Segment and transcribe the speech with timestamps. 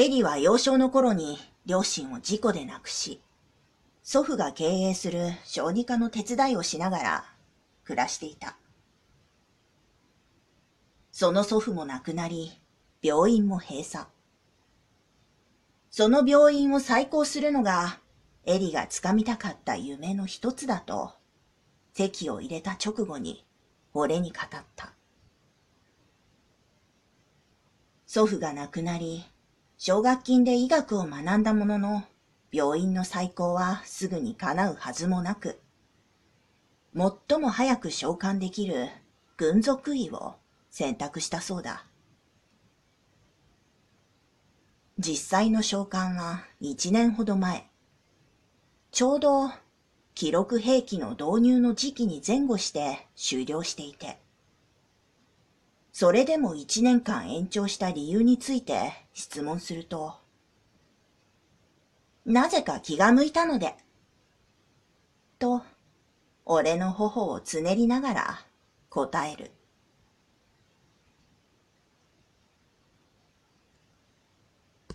[0.00, 3.20] エリは幼少の頃に両親を事故で亡くし、
[4.04, 7.24] 祖父が経営する小児科の手伝いをしながら
[7.82, 8.56] 暮らしていた。
[11.10, 12.52] その祖父も亡くなり、
[13.02, 14.04] 病院も閉鎖。
[15.90, 17.98] その病院を再興するのが、
[18.46, 21.14] エリが掴みたかった夢の一つだと、
[21.92, 23.44] 席を入れた直後に、
[23.94, 24.92] 俺に語った。
[28.06, 29.24] 祖父が亡くなり、
[29.80, 32.02] 奨学金で医学を学んだものの、
[32.50, 35.60] 病院の再興はすぐに叶うはずもなく、
[36.96, 38.88] 最も早く召喚できる
[39.36, 40.34] 軍属医を
[40.68, 41.84] 選択したそうだ。
[44.98, 47.70] 実際の召喚は一年ほど前。
[48.90, 49.48] ちょうど
[50.16, 54.18] 記録兵器の導入の時期に前後して終了していて、
[56.00, 60.14] それでも1年間延長した理由について質問すると、
[62.24, 63.74] なぜか気が向いたので、
[65.40, 65.62] と、
[66.44, 68.40] 俺の頬をつねりながら
[68.90, 69.50] 答える。